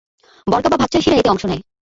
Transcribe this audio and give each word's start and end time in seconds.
বর্গা 0.47 0.69
বা 0.71 0.77
ভাগ-চাষীরা 0.81 1.15
এতে 1.17 1.29
অংশ 1.29 1.43
নেয়। 1.45 1.63